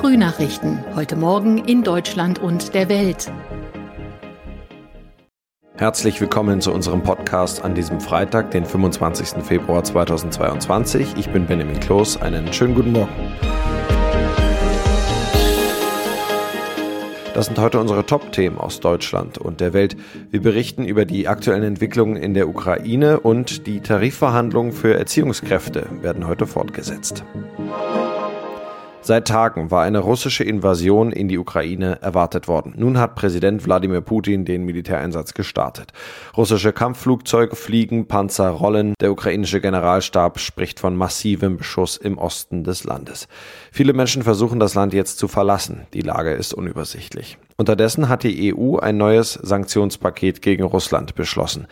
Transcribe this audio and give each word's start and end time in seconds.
Frühnachrichten. 0.00 0.82
Heute 0.94 1.14
Morgen 1.14 1.58
in 1.58 1.82
Deutschland 1.82 2.38
und 2.38 2.72
der 2.72 2.88
Welt. 2.88 3.30
Herzlich 5.76 6.18
willkommen 6.22 6.62
zu 6.62 6.72
unserem 6.72 7.02
Podcast 7.02 7.62
an 7.62 7.74
diesem 7.74 8.00
Freitag, 8.00 8.50
den 8.50 8.64
25. 8.64 9.44
Februar 9.44 9.84
2022. 9.84 11.16
Ich 11.18 11.28
bin 11.28 11.44
Benjamin 11.44 11.78
Kloß. 11.80 12.22
Einen 12.22 12.50
schönen 12.54 12.74
guten 12.74 12.92
Morgen. 12.92 13.12
Das 17.34 17.46
sind 17.46 17.58
heute 17.58 17.78
unsere 17.78 18.06
Top-Themen 18.06 18.56
aus 18.56 18.80
Deutschland 18.80 19.36
und 19.36 19.60
der 19.60 19.74
Welt. 19.74 19.98
Wir 20.30 20.40
berichten 20.40 20.86
über 20.86 21.04
die 21.04 21.28
aktuellen 21.28 21.62
Entwicklungen 21.62 22.16
in 22.16 22.32
der 22.32 22.48
Ukraine 22.48 23.20
und 23.20 23.66
die 23.66 23.80
Tarifverhandlungen 23.80 24.72
für 24.72 24.94
Erziehungskräfte 24.94 25.86
werden 26.00 26.26
heute 26.26 26.46
fortgesetzt. 26.46 27.22
Seit 29.10 29.26
Tagen 29.26 29.72
war 29.72 29.82
eine 29.82 29.98
russische 29.98 30.44
Invasion 30.44 31.10
in 31.10 31.26
die 31.26 31.36
Ukraine 31.36 32.00
erwartet 32.00 32.46
worden. 32.46 32.74
Nun 32.76 32.96
hat 32.96 33.16
Präsident 33.16 33.66
Wladimir 33.66 34.02
Putin 34.02 34.44
den 34.44 34.64
Militäreinsatz 34.64 35.34
gestartet. 35.34 35.92
Russische 36.36 36.72
Kampfflugzeuge 36.72 37.56
fliegen, 37.56 38.06
Panzer 38.06 38.50
rollen. 38.50 38.94
Der 39.00 39.10
ukrainische 39.10 39.60
Generalstab 39.60 40.38
spricht 40.38 40.78
von 40.78 40.94
massivem 40.94 41.56
Beschuss 41.56 41.96
im 41.96 42.18
Osten 42.18 42.62
des 42.62 42.84
Landes. 42.84 43.26
Viele 43.72 43.94
Menschen 43.94 44.22
versuchen 44.22 44.60
das 44.60 44.76
Land 44.76 44.94
jetzt 44.94 45.18
zu 45.18 45.26
verlassen. 45.26 45.88
Die 45.92 46.02
Lage 46.02 46.30
ist 46.30 46.54
unübersichtlich. 46.54 47.36
Unterdessen 47.60 48.08
hat 48.08 48.22
die 48.22 48.54
EU 48.54 48.78
ein 48.78 48.96
neues 48.96 49.34
Sanktionspaket 49.34 50.40
gegen 50.40 50.62
Russland 50.62 51.14
beschlossen. 51.14 51.66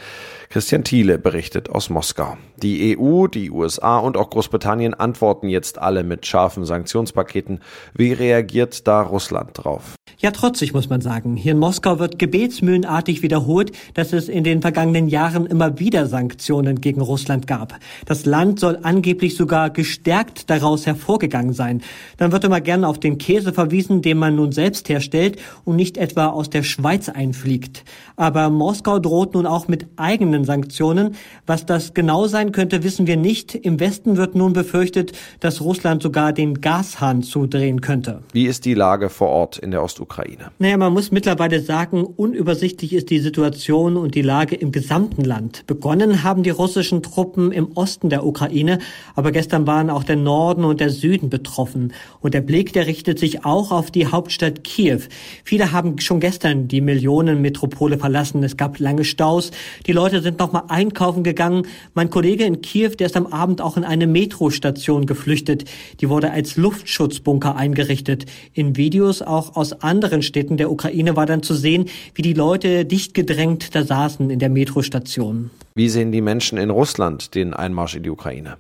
Christian 0.51 0.85
Thiele 0.85 1.19
berichtet 1.19 1.71
aus 1.71 1.89
Moskau. 1.89 2.37
Die 2.57 2.99
EU, 2.99 3.27
die 3.27 3.51
USA 3.51 3.97
und 3.97 4.19
auch 4.19 4.29
Großbritannien 4.29 4.93
antworten 4.93 5.49
jetzt 5.49 5.79
alle 5.79 6.05
mit 6.05 6.27
scharfen 6.27 6.67
Sanktionspaketen. 6.67 7.61
Wie 7.95 8.13
reagiert 8.13 8.87
da 8.87 9.01
Russland 9.01 9.53
drauf? 9.55 9.98
Ja, 10.19 10.31
trotzig 10.31 10.73
muss 10.73 10.89
man 10.89 11.01
sagen. 11.01 11.37
Hier 11.37 11.53
in 11.53 11.59
Moskau 11.59 11.99
wird 11.99 12.19
gebetsmühlenartig 12.19 13.23
wiederholt, 13.23 13.73
dass 13.95 14.13
es 14.13 14.29
in 14.29 14.45
den 14.45 14.63
vergangenen 14.63 15.09
Jahren 15.09 15.47
immer 15.47 15.79
wieder 15.79 16.07
Sanktionen 16.07 16.81
gegen 16.81 17.01
Russland 17.01 17.47
gab. 17.47 17.79
Das 18.07 18.27
Land 18.27 18.59
soll 18.61 18.79
angeblich 18.83 19.37
sogar 19.37 19.71
gestärkt 19.71 20.51
daraus 20.51 20.87
hervorgegangen 20.87 21.53
sein. 21.53 21.83
Dann 22.17 22.33
wird 22.33 22.45
immer 22.45 22.61
gern 22.61 22.85
auf 22.85 22.99
den 22.99 23.19
Käse 23.19 23.53
verwiesen, 23.53 24.03
den 24.03 24.19
man 24.19 24.37
nun 24.37 24.53
selbst 24.53 24.89
herstellt 24.89 25.39
und 25.65 25.77
nicht 25.77 25.97
etwa 25.97 26.29
aus 26.29 26.51
der 26.51 26.63
Schweiz 26.63 27.09
einfliegt. 27.09 27.85
Aber 28.17 28.51
Moskau 28.51 28.99
droht 28.99 29.35
nun 29.35 29.47
auch 29.47 29.69
mit 29.69 29.87
eigenen 29.97 30.45
Sanktionen. 30.45 31.15
Was 31.47 31.67
das 31.67 31.95
genau 31.95 32.27
sein 32.27 32.53
könnte, 32.53 32.83
wissen 32.83 33.07
wir 33.07 33.17
nicht. 33.17 33.55
Im 33.55 33.79
Westen 33.81 34.17
wird 34.17 34.35
nun 34.35 34.53
befürchtet, 34.53 35.13
dass 35.41 35.61
Russland 35.61 36.03
sogar 36.03 36.33
den 36.33 36.61
Gashahn 36.61 37.23
zudrehen 37.23 37.81
könnte. 37.81 38.23
Wie 38.33 38.47
ist 38.47 38.65
die 38.65 38.75
Lage 38.75 39.09
vor 39.09 39.29
Ort 39.29 39.59
in 39.59 39.71
der 39.71 39.83
Ostukraine? 39.99 40.53
Naja, 40.59 40.77
man 40.77 40.93
muss 40.93 41.11
mittlerweile 41.11 41.61
sagen, 41.61 42.05
unübersichtlich 42.05 42.93
ist 42.93 43.11
die 43.11 43.19
Situation 43.19 43.97
und 43.97 44.15
die 44.15 44.23
Lage 44.23 44.55
im 44.55 44.71
gesamten 44.71 45.25
Land. 45.25 45.67
Begonnen 45.67 46.23
haben 46.23 46.45
die 46.45 46.51
russischen 46.51 47.03
Truppen 47.03 47.51
im 47.51 47.73
Osten 47.75 48.09
der 48.09 48.25
Ukraine, 48.25 48.79
aber 49.17 49.33
gestern 49.33 49.67
waren 49.67 49.91
auch 49.91 50.05
der 50.05 50.17
Norden 50.17 50.65
und 50.65 50.81
der 50.81 50.91
Süden 50.91 51.31
betroffen. 51.31 51.93
Und 52.21 52.35
der 52.35 52.43
Blick, 52.43 52.73
der 52.73 52.87
richtet 52.87 53.19
sich 53.19 53.45
auch 53.45 53.73
auf 53.73 53.91
die 53.91 54.07
Hauptstadt 54.07 54.63
Kiew. 54.63 55.01
Viele 55.43 55.73
haben 55.73 55.99
schon 55.99 56.21
gestern 56.21 56.69
die 56.69 56.81
Millionenmetropole 56.81 57.99
verlassen. 57.99 58.45
Es 58.45 58.57
gab 58.57 58.79
lange 58.79 59.05
Staus. 59.05 59.51
Die 59.87 59.93
Leute 59.93 60.23
sind 60.23 60.39
noch 60.39 60.53
mal 60.53 60.65
einkaufen 60.69 61.25
gegangen. 61.25 61.67
Mein 61.95 62.11
Kollege 62.11 62.45
in 62.45 62.63
Kiew, 62.63 62.91
der 62.91 63.07
ist 63.07 63.17
am 63.17 63.27
Abend 63.27 63.61
auch 63.61 63.77
in 63.77 63.85
eine 63.85 64.07
Metrostation 64.07 65.07
geflüchtet. 65.07 65.65
Die 66.01 66.09
wurde 66.09 66.31
als 66.31 66.57
Luftschutzbunker 66.57 67.57
eingerichtet. 67.57 68.27
In 68.53 68.77
Videos 68.77 69.23
auch 69.23 69.57
aus 69.57 69.73
anderen 69.89 70.23
Städten 70.23 70.57
der 70.57 70.71
Ukraine 70.71 71.17
war 71.17 71.27
dann 71.27 71.43
zu 71.43 71.55
sehen, 71.55 71.87
wie 72.15 72.23
die 72.23 72.35
Leute 72.35 72.85
dicht 72.85 73.15
gedrängt 73.15 73.75
da 73.75 73.83
saßen 73.83 74.31
in 74.31 74.39
der 74.39 74.51
Metrostation. 74.51 75.51
Wie 75.75 75.89
sehen 75.89 76.13
die 76.13 76.21
Menschen 76.21 76.59
in 76.59 76.71
Russland 76.71 77.35
den 77.35 77.55
Einmarsch 77.55 77.97
in 77.97 78.03
die 78.03 78.11
Ukraine? 78.11 78.57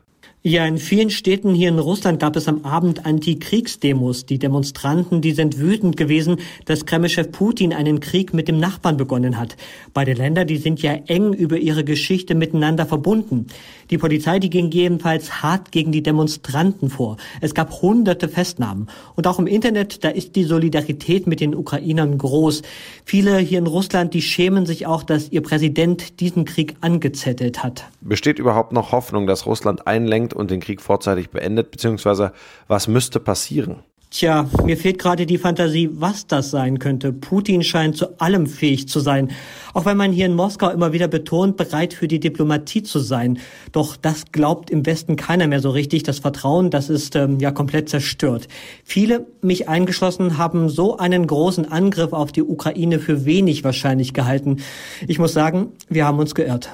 Ja, 0.49 0.65
in 0.65 0.79
vielen 0.79 1.11
Städten 1.11 1.53
hier 1.53 1.69
in 1.69 1.79
Russland 1.79 2.21
gab 2.21 2.35
es 2.35 2.49
am 2.49 2.65
Abend 2.65 3.05
Antikriegsdemos. 3.05 4.25
Die 4.25 4.39
Demonstranten, 4.39 5.21
die 5.21 5.33
sind 5.33 5.59
wütend 5.59 5.99
gewesen, 5.99 6.39
dass 6.65 6.87
Kremlchef 6.87 7.31
Putin 7.33 7.75
einen 7.75 8.01
Krieg 8.01 8.33
mit 8.33 8.49
dem 8.49 8.59
Nachbarn 8.59 8.97
begonnen 8.97 9.39
hat. 9.39 9.59
Beide 9.93 10.15
Länder, 10.15 10.47
die 10.47 10.57
sind 10.57 10.81
ja 10.81 10.93
eng 10.93 11.35
über 11.35 11.59
ihre 11.59 11.85
Geschichte 11.85 12.35
miteinander 12.35 12.87
verbunden. 12.87 13.49
Die 13.91 13.99
Polizei, 13.99 14.39
die 14.39 14.49
ging 14.49 14.71
jedenfalls 14.71 15.43
hart 15.43 15.71
gegen 15.71 15.93
die 15.93 16.03
Demonstranten 16.03 16.89
vor. 16.89 17.19
Es 17.43 17.55
gab 17.55 17.83
hunderte 17.83 18.31
Festnahmen. 18.31 18.89
Und 19.17 19.27
auch 19.27 19.39
im 19.39 19.47
Internet, 19.47 20.03
da 20.03 20.09
ist 20.09 20.35
die 20.35 20.45
Solidarität 20.45 21.27
mit 21.27 21.41
den 21.41 21.55
Ukrainern 21.55 22.17
groß. 22.17 22.63
Viele 23.05 23.37
hier 23.37 23.59
in 23.59 23.67
Russland, 23.67 24.15
die 24.15 24.23
schämen 24.23 24.65
sich 24.65 24.87
auch, 24.87 25.03
dass 25.03 25.31
ihr 25.31 25.43
Präsident 25.43 26.21
diesen 26.21 26.47
Krieg 26.47 26.77
angezettelt 26.81 27.63
hat. 27.63 27.85
Besteht 28.01 28.39
überhaupt 28.39 28.73
noch 28.73 28.93
Hoffnung, 28.93 29.27
dass 29.27 29.45
Russland 29.45 29.87
einlenkt 29.87 30.38
und 30.39 30.51
den 30.51 30.61
Krieg 30.61 30.81
vorzeitig 30.81 31.31
beendet, 31.31 31.71
beziehungsweise 31.71 32.33
was 32.67 32.89
müsste 32.89 33.21
passieren? 33.21 33.83
Tja, 34.11 34.49
mir 34.65 34.79
fehlt 34.79 34.99
gerade 34.99 35.27
die 35.27 35.37
Fantasie, 35.37 35.91
was 35.93 36.27
das 36.27 36.51
sein 36.51 36.79
könnte. 36.79 37.13
Putin 37.13 37.63
scheint 37.63 37.95
zu 37.95 38.19
allem 38.19 38.47
fähig 38.47 38.89
zu 38.89 39.01
sein. 39.01 39.31
Auch 39.75 39.85
wenn 39.85 39.99
man 39.99 40.13
hier 40.13 40.25
in 40.25 40.35
Moskau 40.35 40.71
immer 40.71 40.95
wieder 40.95 41.09
betont, 41.09 41.59
bereit 41.59 41.93
für 41.93 42.09
die 42.09 42.19
Diplomatie 42.19 42.83
zu 42.83 43.01
sein. 43.01 43.39
Doch 43.73 43.97
das 43.97 44.33
glaubt 44.33 44.71
im 44.71 44.87
Westen 44.87 45.17
keiner 45.17 45.47
mehr 45.47 45.61
so 45.61 45.69
richtig. 45.69 46.05
Das 46.05 46.21
Vertrauen, 46.21 46.71
das 46.71 46.89
ist 46.89 47.17
ähm, 47.17 47.39
ja 47.39 47.51
komplett 47.51 47.91
zerstört. 47.91 48.49
Viele, 48.83 49.27
mich 49.43 49.69
eingeschlossen, 49.69 50.39
haben 50.39 50.71
so 50.71 50.97
einen 50.97 51.27
großen 51.27 51.71
Angriff 51.71 52.15
auf 52.15 52.33
die 52.33 52.43
Ukraine 52.43 53.01
für 53.01 53.27
wenig 53.27 53.63
wahrscheinlich 53.63 54.15
gehalten. 54.15 54.63
Ich 55.07 55.19
muss 55.19 55.35
sagen, 55.35 55.73
wir 55.91 56.07
haben 56.07 56.19
uns 56.19 56.35
geirrt. 56.35 56.71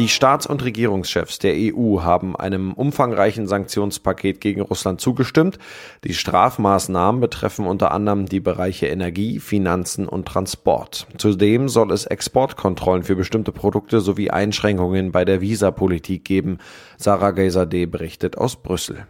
Die 0.00 0.08
Staats- 0.08 0.46
und 0.46 0.64
Regierungschefs 0.64 1.40
der 1.40 1.52
EU 1.54 2.00
haben 2.00 2.34
einem 2.34 2.72
umfangreichen 2.72 3.46
Sanktionspaket 3.46 4.40
gegen 4.40 4.62
Russland 4.62 4.98
zugestimmt. 4.98 5.58
Die 6.04 6.14
Strafmaßnahmen 6.14 7.20
betreffen 7.20 7.66
unter 7.66 7.90
anderem 7.90 8.24
die 8.24 8.40
Bereiche 8.40 8.86
Energie, 8.86 9.40
Finanzen 9.40 10.08
und 10.08 10.26
Transport. 10.26 11.06
Zudem 11.18 11.68
soll 11.68 11.92
es 11.92 12.06
Exportkontrollen 12.06 13.02
für 13.02 13.14
bestimmte 13.14 13.52
Produkte 13.52 14.00
sowie 14.00 14.30
Einschränkungen 14.30 15.12
bei 15.12 15.26
der 15.26 15.42
Visapolitik 15.42 16.24
geben. 16.24 16.60
Sarah 16.96 17.32
Gaysadeh 17.32 17.84
berichtet 17.84 18.38
aus 18.38 18.56
Brüssel. 18.56 19.06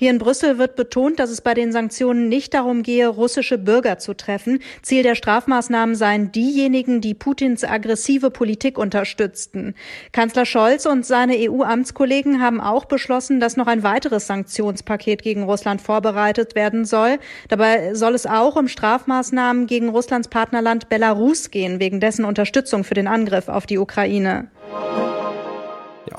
Hier 0.00 0.08
in 0.08 0.16
Brüssel 0.16 0.56
wird 0.56 0.76
betont, 0.76 1.18
dass 1.20 1.28
es 1.28 1.42
bei 1.42 1.52
den 1.52 1.72
Sanktionen 1.72 2.30
nicht 2.30 2.54
darum 2.54 2.82
gehe, 2.82 3.06
russische 3.06 3.58
Bürger 3.58 3.98
zu 3.98 4.14
treffen. 4.14 4.60
Ziel 4.80 5.02
der 5.02 5.14
Strafmaßnahmen 5.14 5.94
seien 5.94 6.32
diejenigen, 6.32 7.02
die 7.02 7.12
Putins 7.12 7.64
aggressive 7.64 8.30
Politik 8.30 8.78
unterstützten. 8.78 9.74
Kanzler 10.12 10.46
Scholz 10.46 10.86
und 10.86 11.04
seine 11.04 11.34
EU-Amtskollegen 11.36 12.40
haben 12.40 12.62
auch 12.62 12.86
beschlossen, 12.86 13.40
dass 13.40 13.58
noch 13.58 13.66
ein 13.66 13.82
weiteres 13.82 14.26
Sanktionspaket 14.26 15.22
gegen 15.22 15.42
Russland 15.42 15.82
vorbereitet 15.82 16.54
werden 16.54 16.86
soll. 16.86 17.18
Dabei 17.48 17.92
soll 17.92 18.14
es 18.14 18.24
auch 18.24 18.56
um 18.56 18.68
Strafmaßnahmen 18.68 19.66
gegen 19.66 19.90
Russlands 19.90 20.28
Partnerland 20.28 20.88
Belarus 20.88 21.50
gehen, 21.50 21.78
wegen 21.78 22.00
dessen 22.00 22.24
Unterstützung 22.24 22.84
für 22.84 22.94
den 22.94 23.06
Angriff 23.06 23.48
auf 23.48 23.66
die 23.66 23.76
Ukraine. 23.76 24.48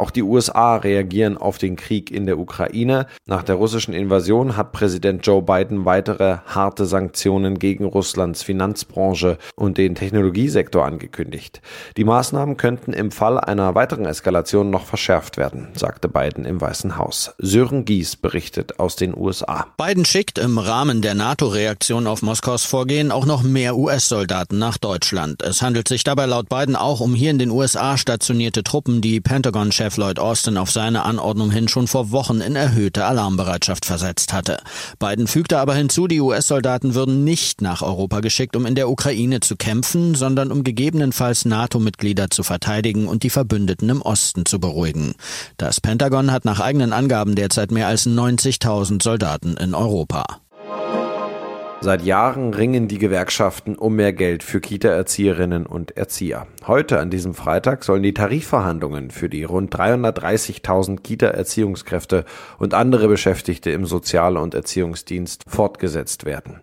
Auch 0.02 0.10
die 0.10 0.24
USA 0.24 0.78
reagieren 0.78 1.38
auf 1.38 1.60
den 1.60 1.76
Krieg 1.76 2.10
in 2.10 2.26
der 2.26 2.40
Ukraine. 2.40 3.06
Nach 3.28 3.44
der 3.44 3.54
russischen 3.54 3.94
Invasion 3.94 4.58
hat 4.58 4.72
Präsident 4.72 5.28
Joe 5.28 5.44
Biden 5.44 5.86
weitere 5.86 6.38
harte 6.48 6.88
Sanktionen 6.88 7.60
gegen 7.60 7.86
Russlands 7.86 8.42
Finanzbranche 8.42 9.38
und 9.56 9.78
den 9.78 9.94
Technologiesektor 9.94 10.84
angekündigt. 10.84 11.62
Die 11.98 12.04
Maßnahmen 12.04 12.58
könnten 12.58 12.94
im 12.94 13.12
Fall 13.12 13.40
einer 13.40 13.76
weiteren 13.76 14.08
Eskalation 14.08 14.72
noch 14.72 14.86
verschärft 14.86 15.38
werden, 15.38 15.68
sagte 15.76 16.10
Biden 16.10 16.46
im 16.46 16.60
Weißen 16.60 16.98
Haus. 16.98 17.36
Sören 17.38 17.86
Gies 17.86 18.16
berichtet 18.16 18.80
aus 18.80 18.96
den 18.96 19.16
USA. 19.16 19.68
Biden 19.78 20.06
schickt 20.06 20.40
im 20.40 20.58
Rahmen 20.58 21.04
der 21.04 21.14
NATO-Reaktion 21.14 22.08
auf 22.08 22.24
Moskaus 22.24 22.66
Vorgehen 22.66 23.12
auch 23.12 23.28
noch 23.28 23.44
mehr 23.44 23.78
US-Soldaten 23.78 24.58
nach 24.58 24.80
Deutschland. 24.80 25.44
Es 25.44 25.62
handelt 25.62 25.88
sich 25.88 26.04
dabei 26.04 26.26
laut 26.26 26.50
Biden 26.50 26.76
auch 26.76 27.02
um 27.02 27.14
hier 27.14 27.30
in 27.30 27.38
den 27.38 27.52
USA 27.52 28.00
stationierte 28.00 28.64
Truppen, 28.64 29.02
die 29.02 29.22
Pentagon 29.22 29.72
Chef 29.92 29.98
Lloyd 29.98 30.20
Austin 30.20 30.56
auf 30.56 30.72
seine 30.72 31.04
Anordnung 31.04 31.52
hin 31.52 31.68
schon 31.68 31.86
vor 31.86 32.12
Wochen 32.12 32.40
in 32.40 32.56
erhöhte 32.56 33.04
Alarmbereitschaft 33.04 33.86
versetzt 33.86 34.32
hatte. 34.32 34.62
Biden 35.00 35.28
fügte 35.28 35.60
aber 35.60 35.76
hinzu, 35.76 36.08
die 36.08 36.22
US-Soldaten 36.22 36.96
würden 36.96 37.26
nicht 37.26 37.62
nach 37.62 37.82
Europa 37.82 38.22
geschickt, 38.22 38.56
um 38.56 38.66
in 38.66 38.76
der 38.76 38.90
Ukraine 38.90 39.42
zu 39.42 39.58
kämpfen, 39.58 40.16
sondern 40.16 40.50
um 40.50 40.64
gegebenenfalls 40.64 41.44
NATO-Mitglieder 41.44 42.30
zu 42.30 42.44
verteidigen 42.44 43.06
und 43.10 43.24
die 43.24 43.30
Verbündeten 43.30 43.90
im 43.90 44.02
Osten 44.02 44.46
zu 44.46 44.62
beruhigen. 44.62 45.14
Das 45.58 45.82
Pentagon 45.82 46.32
hat 46.32 46.46
nach 46.46 46.62
eigenen 46.62 46.94
Angaben 46.94 47.36
derzeit 47.36 47.72
mehr 47.72 47.88
als 47.88 48.08
90.000 48.08 49.04
Soldaten 49.04 49.58
in 49.58 49.76
Europa. 49.76 50.24
Seit 51.84 52.04
Jahren 52.04 52.54
ringen 52.54 52.88
die 52.88 53.00
Gewerkschaften 53.00 53.76
um 53.76 53.96
mehr 53.96 54.14
Geld 54.14 54.44
für 54.44 54.62
Kita-Erzieherinnen 54.62 55.66
und 55.66 55.98
Erzieher. 55.98 56.46
Heute, 56.68 57.00
an 57.00 57.10
diesem 57.10 57.34
Freitag, 57.34 57.84
sollen 57.84 58.04
die 58.04 58.14
Tarifverhandlungen 58.14 59.10
für 59.10 59.30
die 59.30 59.44
rund 59.44 59.76
330.000 59.76 61.02
Kita-Erziehungskräfte 61.02 62.26
und 62.60 62.76
andere 62.76 63.08
Beschäftigte 63.08 63.72
im 63.72 63.88
Sozial- 63.88 64.38
und 64.38 64.54
Erziehungsdienst 64.54 65.46
fortgesetzt 65.48 66.24
werden. 66.24 66.60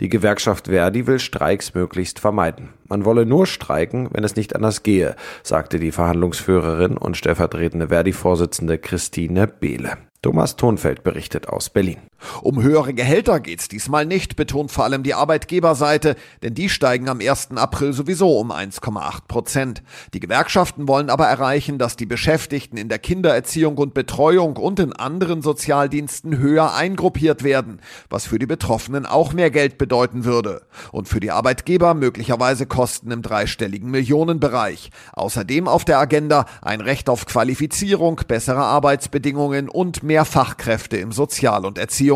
Die 0.00 0.08
Gewerkschaft 0.08 0.68
Verdi 0.68 1.06
will 1.06 1.18
Streiks 1.18 1.74
möglichst 1.74 2.18
vermeiden. 2.18 2.70
Man 2.88 3.04
wolle 3.04 3.26
nur 3.26 3.44
streiken, 3.44 4.08
wenn 4.12 4.24
es 4.24 4.36
nicht 4.36 4.56
anders 4.56 4.82
gehe, 4.82 5.16
sagte 5.42 5.80
die 5.80 5.92
Verhandlungsführerin 5.92 6.96
und 6.96 7.18
stellvertretende 7.18 7.88
Verdi-Vorsitzende 7.88 8.78
Christine 8.78 9.48
Behle. 9.48 9.98
Thomas 10.22 10.56
Thonfeld 10.56 11.02
berichtet 11.02 11.48
aus 11.48 11.68
Berlin. 11.68 11.98
Um 12.42 12.62
höhere 12.62 12.94
Gehälter 12.94 13.40
geht's 13.40 13.68
diesmal 13.68 14.06
nicht, 14.06 14.36
betont 14.36 14.70
vor 14.70 14.84
allem 14.84 15.02
die 15.02 15.14
Arbeitgeberseite, 15.14 16.16
denn 16.42 16.54
die 16.54 16.68
steigen 16.68 17.08
am 17.08 17.20
1. 17.20 17.52
April 17.56 17.92
sowieso 17.92 18.38
um 18.38 18.50
1,8 18.52 19.26
Prozent. 19.28 19.82
Die 20.14 20.20
Gewerkschaften 20.20 20.88
wollen 20.88 21.10
aber 21.10 21.26
erreichen, 21.26 21.78
dass 21.78 21.96
die 21.96 22.06
Beschäftigten 22.06 22.76
in 22.76 22.88
der 22.88 22.98
Kindererziehung 22.98 23.78
und 23.78 23.94
Betreuung 23.94 24.56
und 24.56 24.78
in 24.78 24.92
anderen 24.92 25.42
Sozialdiensten 25.42 26.38
höher 26.38 26.74
eingruppiert 26.74 27.42
werden, 27.42 27.80
was 28.10 28.26
für 28.26 28.38
die 28.38 28.46
Betroffenen 28.46 29.06
auch 29.06 29.32
mehr 29.32 29.50
Geld 29.50 29.78
bedeuten 29.78 30.24
würde. 30.24 30.62
Und 30.90 31.08
für 31.08 31.20
die 31.20 31.30
Arbeitgeber 31.30 31.94
möglicherweise 31.94 32.66
Kosten 32.66 33.10
im 33.10 33.22
dreistelligen 33.22 33.90
Millionenbereich. 33.90 34.90
Außerdem 35.12 35.68
auf 35.68 35.84
der 35.84 35.98
Agenda 35.98 36.46
ein 36.60 36.80
Recht 36.80 37.08
auf 37.08 37.26
Qualifizierung, 37.26 38.20
bessere 38.26 38.62
Arbeitsbedingungen 38.62 39.68
und 39.68 40.02
mehr 40.02 40.24
Fachkräfte 40.24 40.96
im 40.96 41.12
Sozial- 41.12 41.64
und 41.64 41.78
Erziehungsbereich. 41.78 42.11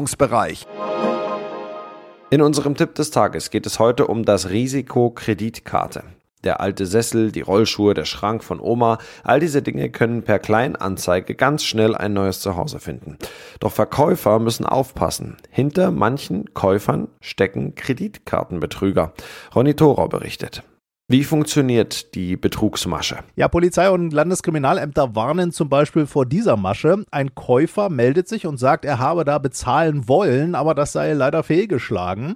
In 2.29 2.43
unserem 2.43 2.75
Tipp 2.75 2.95
des 2.97 3.11
Tages 3.11 3.51
geht 3.51 3.65
es 3.67 3.79
heute 3.79 4.09
um 4.09 4.25
das 4.25 4.51
Risiko 4.51 5.11
Kreditkarte. 5.11 6.03
Der 6.45 6.61
alte 6.61 6.85
Sessel, 6.85 7.33
die 7.33 7.41
Rollschuhe, 7.41 7.95
der 7.95 8.05
Schrank 8.05 8.45
von 8.45 8.61
Oma, 8.61 8.99
all 9.25 9.41
diese 9.41 9.63
Dinge 9.63 9.91
können 9.91 10.23
per 10.23 10.39
Kleinanzeige 10.39 11.35
ganz 11.35 11.65
schnell 11.65 11.95
ein 11.95 12.13
neues 12.13 12.41
Zuhause 12.41 12.79
finden. 12.79 13.17
Doch 13.59 13.73
Verkäufer 13.73 14.39
müssen 14.39 14.67
aufpassen. 14.67 15.39
Hinter 15.51 15.91
manchen 15.91 16.53
Käufern 16.53 17.09
stecken 17.21 17.75
Kreditkartenbetrüger. 17.75 19.15
Ronny 19.55 19.75
Thorau 19.75 20.09
berichtet. 20.09 20.63
Wie 21.09 21.23
funktioniert 21.23 22.17
die 22.17 22.37
Betrugsmasche? 22.37 23.19
Ja, 23.37 23.47
Polizei 23.47 23.89
und 23.91 24.13
Landeskriminalämter 24.13 25.15
warnen 25.15 25.53
zum 25.53 25.69
Beispiel 25.69 26.05
vor 26.05 26.27
dieser 26.27 26.57
Masche. 26.57 27.05
Ein 27.13 27.33
Käufer 27.37 27.91
meldet 27.91 28.27
sich 28.27 28.45
und 28.45 28.57
sagt, 28.57 28.85
er 28.85 28.99
habe 28.99 29.25
da 29.25 29.39
bezahlen 29.39 30.09
wollen, 30.09 30.57
aber 30.57 30.75
das 30.75 30.91
sei 30.91 31.13
leider 31.13 31.45
fehlgeschlagen. 31.45 32.35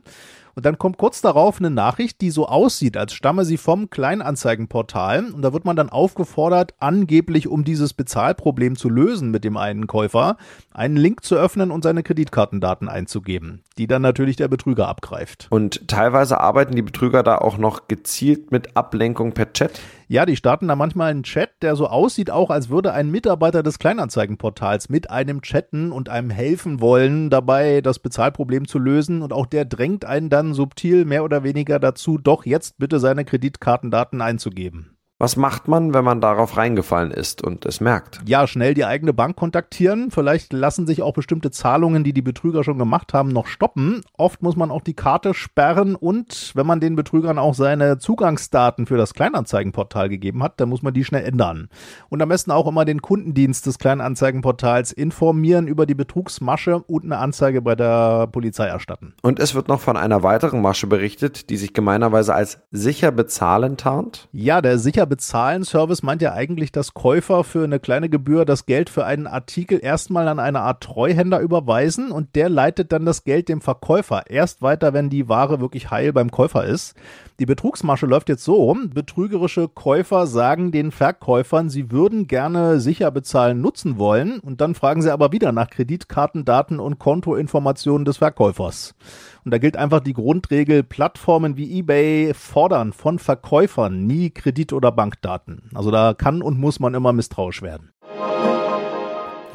Und 0.54 0.66
dann 0.66 0.78
kommt 0.78 0.98
kurz 0.98 1.20
darauf 1.20 1.58
eine 1.58 1.70
Nachricht, 1.70 2.20
die 2.20 2.30
so 2.30 2.46
aussieht, 2.46 2.96
als 2.96 3.12
stamme 3.12 3.44
sie 3.44 3.56
vom 3.56 3.90
Kleinanzeigenportal. 3.90 5.30
Und 5.32 5.42
da 5.42 5.52
wird 5.52 5.64
man 5.64 5.76
dann 5.76 5.90
aufgefordert, 5.90 6.74
angeblich 6.78 7.48
um 7.48 7.64
dieses 7.64 7.92
Bezahlproblem 7.92 8.76
zu 8.76 8.88
lösen 8.88 9.30
mit 9.30 9.44
dem 9.44 9.56
einen 9.56 9.86
Käufer, 9.86 10.36
einen 10.72 10.96
Link 10.96 11.24
zu 11.24 11.36
öffnen 11.36 11.70
und 11.70 11.82
seine 11.82 12.02
Kreditkartendaten 12.02 12.88
einzugeben, 12.88 13.62
die 13.78 13.86
dann 13.86 14.02
natürlich 14.02 14.36
der 14.36 14.48
Betrüger 14.48 14.88
abgreift. 14.88 15.46
Und 15.50 15.88
teilweise 15.88 16.40
arbeiten 16.40 16.74
die 16.74 16.82
Betrüger 16.82 17.22
da 17.22 17.38
auch 17.38 17.58
noch 17.58 17.88
gezielt 17.88 18.52
mit 18.52 18.76
Ablenkung 18.76 19.32
per 19.32 19.52
Chat? 19.52 19.80
Ja, 20.12 20.26
die 20.26 20.34
starten 20.34 20.66
da 20.66 20.74
manchmal 20.74 21.12
einen 21.12 21.22
Chat, 21.22 21.62
der 21.62 21.76
so 21.76 21.86
aussieht, 21.86 22.32
auch 22.32 22.50
als 22.50 22.68
würde 22.68 22.92
ein 22.92 23.12
Mitarbeiter 23.12 23.62
des 23.62 23.78
Kleinanzeigenportals 23.78 24.88
mit 24.88 25.08
einem 25.08 25.40
chatten 25.40 25.92
und 25.92 26.08
einem 26.08 26.30
helfen 26.30 26.80
wollen, 26.80 27.30
dabei 27.30 27.80
das 27.80 28.00
Bezahlproblem 28.00 28.66
zu 28.66 28.80
lösen. 28.80 29.22
Und 29.22 29.32
auch 29.32 29.46
der 29.46 29.66
drängt 29.66 30.04
einen 30.04 30.28
dann 30.28 30.52
subtil 30.52 31.04
mehr 31.04 31.22
oder 31.22 31.44
weniger 31.44 31.78
dazu, 31.78 32.18
doch 32.18 32.44
jetzt 32.44 32.78
bitte 32.78 32.98
seine 32.98 33.24
Kreditkartendaten 33.24 34.20
einzugeben. 34.20 34.96
Was 35.20 35.36
macht 35.36 35.68
man, 35.68 35.92
wenn 35.92 36.02
man 36.02 36.22
darauf 36.22 36.56
reingefallen 36.56 37.10
ist 37.10 37.44
und 37.44 37.66
es 37.66 37.82
merkt? 37.82 38.22
Ja, 38.24 38.46
schnell 38.46 38.72
die 38.72 38.86
eigene 38.86 39.12
Bank 39.12 39.36
kontaktieren. 39.36 40.10
Vielleicht 40.10 40.54
lassen 40.54 40.86
sich 40.86 41.02
auch 41.02 41.12
bestimmte 41.12 41.50
Zahlungen, 41.50 42.04
die 42.04 42.14
die 42.14 42.22
Betrüger 42.22 42.64
schon 42.64 42.78
gemacht 42.78 43.12
haben, 43.12 43.28
noch 43.28 43.46
stoppen. 43.46 44.00
Oft 44.16 44.42
muss 44.42 44.56
man 44.56 44.70
auch 44.70 44.80
die 44.80 44.94
Karte 44.94 45.34
sperren 45.34 45.94
und 45.94 46.52
wenn 46.54 46.66
man 46.66 46.80
den 46.80 46.96
Betrügern 46.96 47.38
auch 47.38 47.52
seine 47.52 47.98
Zugangsdaten 47.98 48.86
für 48.86 48.96
das 48.96 49.12
Kleinanzeigenportal 49.12 50.08
gegeben 50.08 50.42
hat, 50.42 50.58
dann 50.58 50.70
muss 50.70 50.80
man 50.80 50.94
die 50.94 51.04
schnell 51.04 51.26
ändern. 51.26 51.68
Und 52.08 52.22
am 52.22 52.30
besten 52.30 52.50
auch 52.50 52.66
immer 52.66 52.86
den 52.86 53.02
Kundendienst 53.02 53.66
des 53.66 53.78
Kleinanzeigenportals 53.78 54.90
informieren 54.90 55.68
über 55.68 55.84
die 55.84 55.94
Betrugsmasche 55.94 56.78
und 56.78 57.04
eine 57.04 57.18
Anzeige 57.18 57.60
bei 57.60 57.74
der 57.74 58.26
Polizei 58.28 58.68
erstatten. 58.68 59.12
Und 59.20 59.38
es 59.38 59.54
wird 59.54 59.68
noch 59.68 59.80
von 59.80 59.98
einer 59.98 60.22
weiteren 60.22 60.62
Masche 60.62 60.86
berichtet, 60.86 61.50
die 61.50 61.58
sich 61.58 61.74
gemeinerweise 61.74 62.34
als 62.34 62.60
sicher 62.70 63.12
bezahlen 63.12 63.76
tarnt? 63.76 64.30
Ja, 64.32 64.62
der 64.62 64.78
sicher 64.78 65.09
bezahlen 65.10 65.64
Service 65.64 66.02
meint 66.02 66.22
ja 66.22 66.32
eigentlich, 66.32 66.72
dass 66.72 66.94
Käufer 66.94 67.44
für 67.44 67.64
eine 67.64 67.80
kleine 67.80 68.08
Gebühr 68.08 68.46
das 68.46 68.64
Geld 68.64 68.88
für 68.88 69.04
einen 69.04 69.26
Artikel 69.26 69.78
erstmal 69.82 70.26
an 70.28 70.38
eine 70.38 70.60
Art 70.60 70.82
Treuhänder 70.82 71.40
überweisen 71.40 72.10
und 72.10 72.34
der 72.34 72.48
leitet 72.48 72.92
dann 72.92 73.04
das 73.04 73.24
Geld 73.24 73.50
dem 73.50 73.60
Verkäufer 73.60 74.30
erst 74.30 74.62
weiter, 74.62 74.94
wenn 74.94 75.10
die 75.10 75.28
Ware 75.28 75.60
wirklich 75.60 75.90
heil 75.90 76.14
beim 76.14 76.30
Käufer 76.30 76.64
ist. 76.64 76.94
Die 77.40 77.46
Betrugsmasche 77.46 78.04
läuft 78.04 78.28
jetzt 78.28 78.44
so, 78.44 78.76
betrügerische 78.92 79.66
Käufer 79.66 80.26
sagen 80.26 80.72
den 80.72 80.90
Verkäufern, 80.90 81.70
sie 81.70 81.90
würden 81.90 82.26
gerne 82.26 82.80
sicher 82.80 83.10
bezahlen 83.10 83.62
nutzen 83.62 83.96
wollen 83.96 84.40
und 84.40 84.60
dann 84.60 84.74
fragen 84.74 85.00
sie 85.00 85.10
aber 85.10 85.32
wieder 85.32 85.50
nach 85.50 85.70
Kreditkartendaten 85.70 86.78
und 86.78 86.98
Kontoinformationen 86.98 88.04
des 88.04 88.18
Verkäufers. 88.18 88.94
Und 89.42 89.54
da 89.54 89.58
gilt 89.58 89.78
einfach 89.78 90.00
die 90.00 90.12
Grundregel, 90.12 90.82
Plattformen 90.82 91.56
wie 91.56 91.78
eBay 91.78 92.34
fordern 92.34 92.92
von 92.92 93.18
Verkäufern 93.18 94.06
nie 94.06 94.28
Kredit- 94.28 94.74
oder 94.74 94.92
Bankdaten. 94.92 95.70
Also 95.72 95.90
da 95.90 96.12
kann 96.12 96.42
und 96.42 96.60
muss 96.60 96.78
man 96.78 96.92
immer 96.92 97.14
misstrauisch 97.14 97.62
werden. 97.62 97.90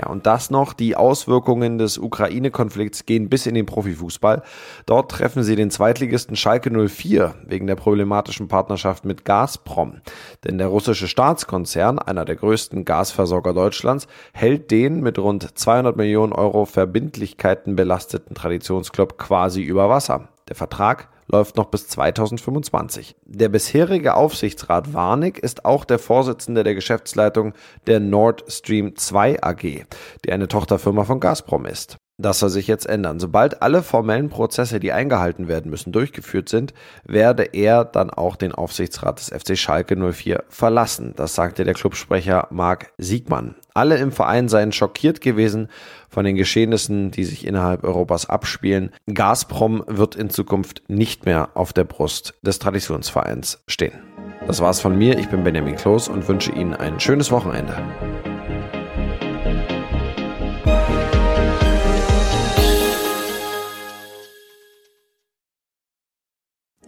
Ja, 0.02 0.10
und 0.10 0.26
das 0.26 0.50
noch, 0.50 0.74
die 0.74 0.96
Auswirkungen 0.96 1.78
des 1.78 1.98
Ukraine-Konflikts 1.98 3.06
gehen 3.06 3.30
bis 3.30 3.46
in 3.46 3.56
den 3.56 3.66
Profifußball. 3.66 4.44
Dort 4.86 5.12
treffen 5.12 5.44
sie 5.44 5.56
den 5.56 5.72
Zweitligisten 5.72 6.36
Schalke 6.36 6.70
04 6.70 7.36
wegen 7.46 7.68
der 7.68 7.76
problematischen 7.76 8.48
Partnerschaft 8.48 9.06
mit 9.06 9.24
Gazprom. 9.24 10.02
Denn 10.44 10.58
der 10.58 10.68
russische 10.68 11.08
Staatskonzern, 11.08 12.00
einer 12.00 12.26
der 12.26 12.36
größten 12.36 12.84
Gasversorger 12.84 13.54
Deutschlands, 13.54 14.08
hält 14.34 14.70
den 14.72 15.02
mit 15.02 15.18
rund 15.18 15.58
200 15.58 15.96
Millionen 15.96 16.34
Euro 16.34 16.66
Verbindlichkeiten 16.66 17.76
belasteten 17.76 18.36
Traditionsclub 18.36 19.18
quasi 19.18 19.62
über 19.62 19.90
Wasser. 19.90 20.28
Der 20.50 20.56
Vertrag 20.56 21.08
läuft 21.28 21.58
noch 21.58 21.66
bis 21.66 21.88
2025. 21.88 23.16
Der 23.26 23.50
bisherige 23.50 24.16
Aufsichtsrat 24.16 24.94
Warnig 24.94 25.40
ist 25.40 25.66
auch 25.66 25.86
der 25.86 26.00
Vorsitzende 26.00 26.64
der 26.64 26.76
Geschäftsleitung 26.76 27.54
der 27.88 28.00
Nord 28.00 28.44
Stream 28.48 28.96
2 28.96 29.44
AG, 29.44 29.86
die 30.26 30.32
eine 30.32 30.48
Tochterfirma 30.48 31.04
von 31.04 31.20
Gazprom 31.20 31.66
ist. 31.66 31.98
Das 32.18 32.40
soll 32.40 32.50
sich 32.50 32.68
jetzt 32.68 32.86
ändern. 32.86 33.20
Sobald 33.20 33.62
alle 33.62 33.84
formellen 33.84 34.30
Prozesse, 34.30 34.80
die 34.80 34.94
eingehalten 34.94 35.50
werden 35.50 35.70
müssen, 35.70 35.92
durchgeführt 35.92 36.48
sind, 36.48 36.74
werde 37.04 37.44
er 37.44 37.84
dann 37.84 38.10
auch 38.10 38.38
den 38.38 38.54
Aufsichtsrat 38.54 39.20
des 39.20 39.30
FC 39.30 39.58
Schalke 39.58 39.98
04 39.98 40.46
verlassen. 40.48 41.14
Das 41.18 41.36
sagte 41.36 41.66
der 41.66 41.74
Clubsprecher 41.74 42.48
Marc 42.52 42.94
Siegmann. 42.98 43.56
Alle 43.74 43.98
im 43.98 44.14
Verein 44.14 44.48
seien 44.48 44.72
schockiert 44.72 45.20
gewesen 45.20 45.68
von 46.10 46.24
den 46.24 46.38
Geschehnissen, 46.38 47.12
die 47.12 47.26
sich 47.26 47.46
innerhalb 47.46 47.84
Europas 47.84 48.30
abspielen. 48.30 48.92
Gazprom 49.14 49.84
wird 49.88 50.16
in 50.16 50.30
Zukunft 50.30 50.84
nicht 50.88 51.26
mehr 51.26 51.50
auf 51.56 51.74
der 51.74 51.84
Brust 51.84 52.36
des 52.42 52.60
Traditionsvereins 52.60 53.62
stehen. 53.68 54.00
Das 54.48 54.62
war's 54.62 54.80
von 54.80 54.98
mir. 54.98 55.20
Ich 55.20 55.28
bin 55.28 55.44
Benjamin 55.44 55.76
Kloß 55.76 56.08
und 56.08 56.26
wünsche 56.30 56.54
Ihnen 56.54 56.74
ein 56.74 57.02
schönes 57.02 57.32
Wochenende. 57.32 57.76